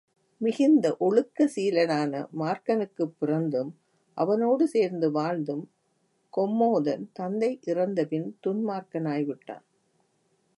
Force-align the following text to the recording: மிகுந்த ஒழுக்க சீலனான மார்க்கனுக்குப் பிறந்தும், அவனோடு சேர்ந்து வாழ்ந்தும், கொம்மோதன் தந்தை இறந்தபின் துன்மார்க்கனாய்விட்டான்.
மிகுந்த 0.37 0.95
ஒழுக்க 0.99 1.49
சீலனான 1.55 2.27
மார்க்கனுக்குப் 2.39 3.13
பிறந்தும், 3.19 3.71
அவனோடு 4.17 4.67
சேர்ந்து 4.67 5.11
வாழ்ந்தும், 5.11 5.71
கொம்மோதன் 6.37 7.09
தந்தை 7.13 7.59
இறந்தபின் 7.65 8.39
துன்மார்க்கனாய்விட்டான். 8.47 9.65